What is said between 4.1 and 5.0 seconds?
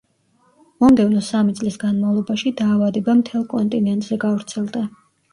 გავრცელდა.